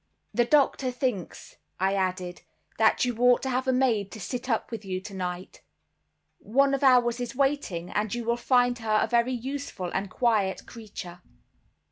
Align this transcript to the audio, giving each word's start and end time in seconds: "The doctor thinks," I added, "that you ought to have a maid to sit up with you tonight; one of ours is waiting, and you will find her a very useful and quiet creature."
"The 0.33 0.45
doctor 0.45 0.89
thinks," 0.89 1.57
I 1.79 1.93
added, 1.93 2.41
"that 2.79 3.05
you 3.05 3.15
ought 3.19 3.43
to 3.43 3.51
have 3.51 3.67
a 3.67 3.71
maid 3.71 4.09
to 4.13 4.19
sit 4.19 4.49
up 4.49 4.71
with 4.71 4.83
you 4.83 4.99
tonight; 4.99 5.61
one 6.39 6.73
of 6.73 6.81
ours 6.83 7.19
is 7.19 7.35
waiting, 7.35 7.91
and 7.91 8.11
you 8.11 8.25
will 8.25 8.35
find 8.35 8.79
her 8.79 8.97
a 9.03 9.07
very 9.07 9.31
useful 9.33 9.91
and 9.93 10.09
quiet 10.09 10.65
creature." 10.65 11.21